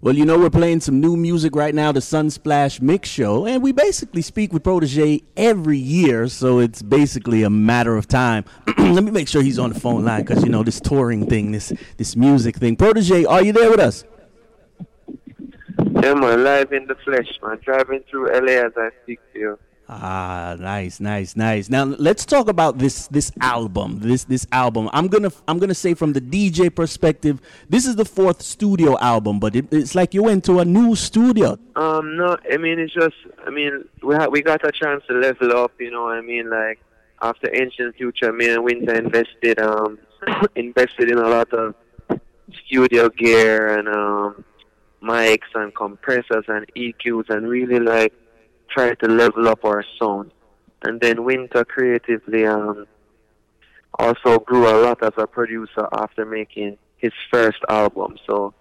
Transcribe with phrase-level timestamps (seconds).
[0.00, 3.60] Well, you know, we're playing some new music right now, the Sunsplash Mix Show, and
[3.60, 8.44] we basically speak with Protoje every year, so it's basically a matter of time.
[8.78, 11.50] Let me make sure he's on the phone line because, you know, this touring thing,
[11.50, 12.76] this this music thing.
[12.76, 14.04] Protoje, are you there with us?
[16.00, 17.58] Yeah, man, live in the flesh, man.
[17.64, 19.58] Driving through LA as I speak to you.
[19.90, 21.70] Ah, nice, nice, nice.
[21.70, 24.00] Now let's talk about this this album.
[24.00, 24.90] This this album.
[24.92, 29.40] I'm gonna I'm gonna say from the DJ perspective, this is the fourth studio album,
[29.40, 31.58] but it, it's like you went to a new studio.
[31.74, 33.16] Um, no, I mean it's just
[33.46, 35.72] I mean we ha- we got a chance to level up.
[35.80, 36.80] You know, I mean like
[37.22, 39.98] after Ancient Future, me and Winta invested um
[40.54, 41.74] invested in a lot of
[42.66, 44.44] studio gear and um
[45.02, 48.12] mics and compressors and EQs and really like
[48.70, 50.32] try to level up our sound.
[50.82, 52.86] And then Winta creatively um,
[53.98, 58.16] also grew a lot as a producer after making his first album.
[58.26, 58.54] So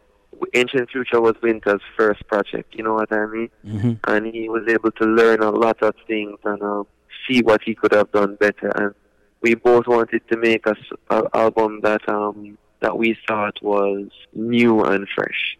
[0.53, 3.49] Ancient Future was Winta's first project, you know what I mean?
[3.65, 3.93] Mm-hmm.
[4.07, 6.87] And he was able to learn a lot of things and um,
[7.27, 8.71] see what he could have done better.
[8.75, 8.93] And
[9.41, 10.75] we both wanted to make a,
[11.09, 15.57] a album that um, that we thought was new and fresh.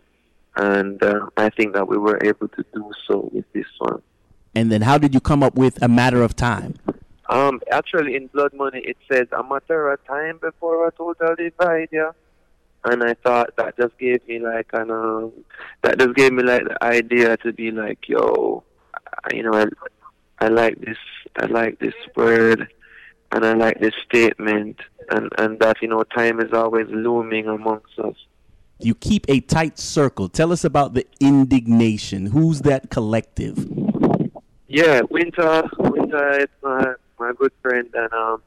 [0.56, 4.02] And uh, I think that we were able to do so with this one.
[4.58, 6.74] And then how did you come up with a matter of time?
[7.30, 11.90] Um, actually, in Blood Money, it says a matter of time before a total divide,
[11.92, 12.14] yeah.
[12.84, 15.32] And I thought that just gave me like an um,
[15.84, 18.64] that just gave me like the idea to be like, yo,
[19.26, 19.66] I, you know, I,
[20.40, 20.98] I like this,
[21.36, 22.68] I like this word,
[23.32, 24.80] and I like this statement,
[25.12, 28.16] and and that you know, time is always looming amongst us.
[28.80, 30.30] You keep a tight circle.
[30.30, 32.28] Tell us about the In.Digg.Nation.
[32.28, 33.58] Who's that collective?
[34.68, 38.42] Yeah, Winta, Winta is my my good friend, and um,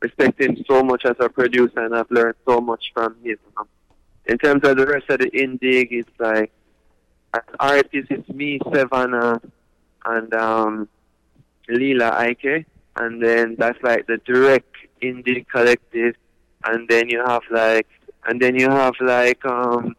[0.00, 3.38] respect him so much as a producer, and I've learned so much from him.
[3.56, 3.66] Um,
[4.26, 6.52] in terms of the rest of the indie, it's like
[7.34, 9.40] as artists, it's me, Sevana,
[10.04, 10.88] and um,
[11.68, 12.64] Lila Iké,
[12.96, 14.72] and then that's like the direct
[15.02, 16.14] indie collective,
[16.64, 17.88] and then you have like,
[18.26, 19.96] and then you have like um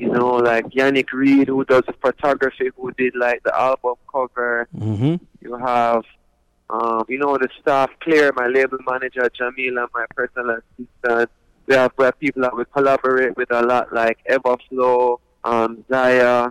[0.00, 4.66] you know, like Yannick Reed, who does the photography, who did like the album cover.
[4.76, 5.16] Mm-hmm.
[5.40, 6.04] You have,
[6.70, 11.30] um, you know, the staff, Claire, my label manager, Jamila, my personal assistant.
[11.66, 16.50] We have we have people that we collaborate with a lot, like Everflow, um, Zaya,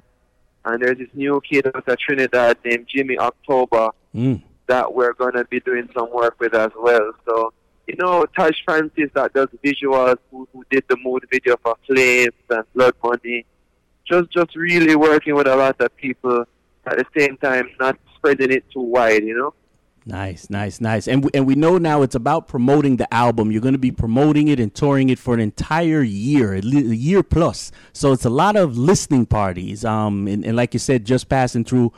[0.66, 4.42] and there's this new kid out of Trinidad named Jimmy October Mm.
[4.66, 7.12] that we're gonna be doing some work with as well.
[7.28, 7.54] So,
[7.90, 12.34] you know, Taj Francis that does visuals, who, who did the mood video for Flames
[12.50, 13.46] and Blood Money.
[14.06, 16.46] Just just really working with a lot of people
[16.86, 19.54] at the same time, not spreading it too wide, you know?
[20.06, 21.08] Nice, nice, nice.
[21.08, 23.52] And we, and we know now it's about promoting the album.
[23.52, 27.22] You're going to be promoting it and touring it for an entire year, a year
[27.24, 27.72] plus.
[27.94, 29.84] So it's a lot of listening parties.
[29.84, 31.92] Um, and, and like you said, just passing through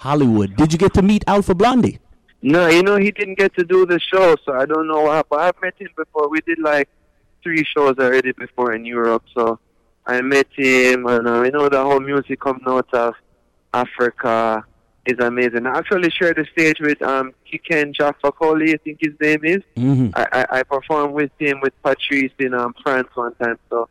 [0.00, 0.56] Hollywood.
[0.56, 1.98] Did you get to meet Alpha Blondy?
[2.42, 5.16] No, you know, he didn't get to do the show, so I don't know what
[5.16, 5.40] happened.
[5.40, 6.28] I've met him before.
[6.28, 6.88] We did like
[7.42, 9.58] three shows already before in Europe, so
[10.06, 13.14] I met him, and uh, you know, the whole music coming out of
[13.72, 14.64] Africa
[15.06, 15.66] is amazing.
[15.66, 19.62] I actually shared the stage with um, Tiken Jah Fakoly, I think his name is.
[19.76, 20.08] Mm-hmm.
[20.14, 23.88] I, I, I performed with him with Patrice in um, France one time, so.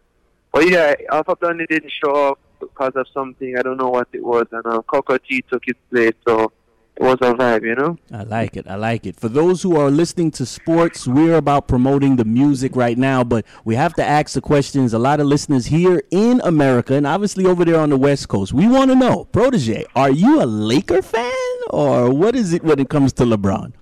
[0.52, 3.58] But yeah, Alpha Blondy didn't show up because of something.
[3.58, 6.52] I don't know what it was, and um, Cocoa Tea took his place, so
[7.00, 7.98] was a vibe, you know.
[8.12, 8.68] I like it.
[8.68, 9.20] I like it.
[9.20, 13.46] For those who are listening to sports, we're about promoting the music right now, but
[13.66, 14.94] we have to ask the questions.
[14.94, 18.54] A lot of listeners here in America and obviously over there on the West Coast,
[18.54, 21.32] we want to know, Protoje, are you a Laker fan
[21.70, 23.74] or what is it when it comes to LeBron?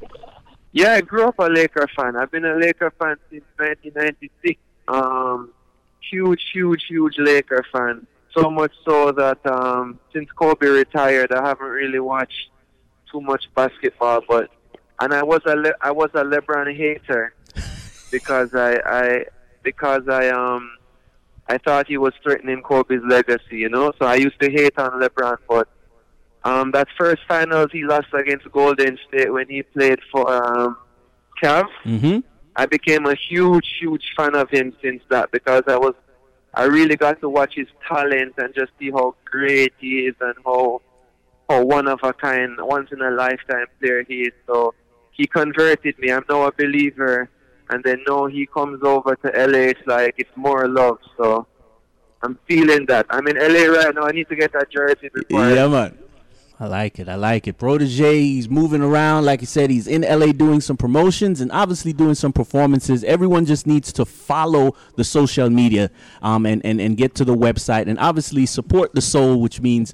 [0.72, 2.16] Yeah, I grew up a Laker fan.
[2.16, 4.59] I've been a Laker fan since 1996.
[4.88, 5.53] Um,
[6.01, 8.07] huge, huge, huge Laker fan.
[8.35, 12.50] So much so that um, since Kobe retired, I haven't really watched
[13.13, 14.22] too much basketball.
[14.28, 14.50] But
[15.00, 17.34] and I was a Le- I was a LeBron hater
[18.12, 19.25] because I I
[19.63, 20.69] because I um
[21.47, 23.57] I thought he was threatening Kobe's legacy.
[23.57, 25.69] You know, so I used to hate on LeBron, but.
[26.45, 30.75] Um, that first finals he lost against Golden State when he played for um,
[31.42, 31.69] Cavs.
[31.86, 32.19] Mm-hmm.
[32.56, 35.95] I became a huge, huge fan of him since that because I was,
[36.54, 40.36] I really got to watch his talent and just see how great he is and
[40.45, 40.81] how,
[41.54, 44.34] how one of a kind, once in a lifetime player he is.
[44.48, 44.74] So
[45.12, 46.12] he converted me.
[46.12, 47.30] I'm now a believer,
[47.70, 49.70] and then now he comes over to LA.
[49.74, 51.00] It's like it's more love.
[51.18, 51.48] So
[52.22, 53.06] I'm feeling that.
[53.10, 54.04] I'm in LA right now.
[54.04, 55.50] I need to get that jersey before.
[55.50, 55.98] Yeah, man.
[56.60, 57.10] I like it.
[57.10, 57.58] I like it.
[57.58, 59.26] Protoje, he's moving around.
[59.26, 63.04] Like I said, he's in LA doing some promotions and obviously doing some performances.
[63.04, 65.90] Everyone just needs to follow the social media
[66.22, 69.94] um, and, and, and get to the website and obviously support the soul, which means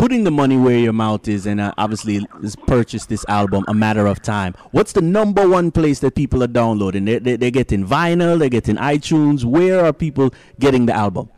[0.00, 2.26] putting the money where your mouth is and uh, obviously
[2.66, 4.54] purchase this album a matter of time.
[4.70, 7.04] What's the number one place that people are downloading?
[7.04, 9.44] They're, they're, getting vinyl they're getting itunes.
[9.44, 11.28] Where are people getting the album?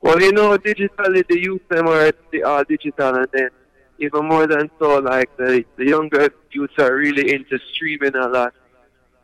[0.00, 2.12] Well, you know, digitally the youth them are
[2.46, 3.50] all digital, and then
[3.98, 8.54] even more than so, like the the younger youths are really into streaming a lot,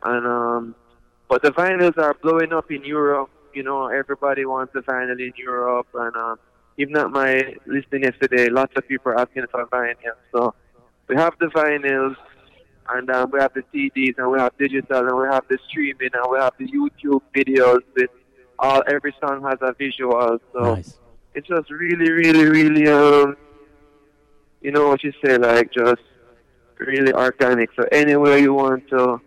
[0.03, 0.75] and um,
[1.27, 3.29] but the vinyls are blowing up in Europe.
[3.53, 6.39] You know, everybody wants a vinyl in Europe, and um,
[6.81, 10.17] even at my listing yesterday, lots of people are asking for vinyl.
[10.33, 10.53] So
[11.07, 12.15] we have the vinyls,
[12.89, 16.09] and um, we have the CDs, and we have digital, and we have the streaming,
[16.13, 18.09] and we have the YouTube videos with
[18.57, 20.39] all every song has a visual.
[20.53, 20.97] So nice.
[21.35, 23.37] it's just really, really, really um
[24.61, 26.01] you know what you say, like just
[26.77, 27.69] really organic.
[27.75, 29.21] So anywhere you want to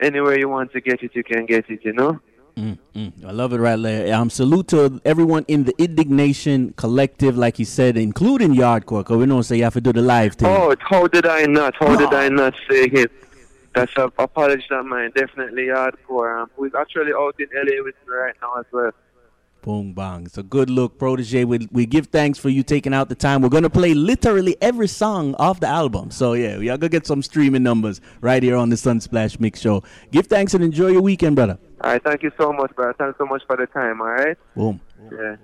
[0.00, 2.20] anywhere you want to get it you can get it, you know?
[2.56, 3.24] Mm, mm.
[3.24, 4.14] I love it right there.
[4.14, 9.26] Um, salute to everyone in the In.Digg.Nation Collective, like you said, including Yaadcore, because we
[9.26, 10.48] don't say you have to do the live thing.
[10.48, 11.74] Oh, how did I not?
[11.76, 11.98] How no.
[11.98, 13.10] did I not say it?
[13.74, 15.12] That's a apology of mine.
[15.14, 16.42] Definitely Yaadcore.
[16.42, 18.90] Um, who's actually out in LA with me right now as well.
[19.62, 20.24] Boom bang.
[20.24, 21.44] It's a good look, Protoje.
[21.44, 23.42] We, we give thanks for you taking out the time.
[23.42, 26.10] We're gonna play literally every song off the album.
[26.10, 29.60] So yeah, we are gonna get some streaming numbers right here on the Sunsplash Mix
[29.60, 29.82] Show.
[30.12, 31.58] Give thanks and enjoy your weekend, brother.
[31.82, 32.94] All right, thank you so much, brother.
[32.98, 34.00] Thanks so much for the time.
[34.00, 34.36] All right.
[34.56, 34.80] Boom.
[35.12, 35.36] Yeah.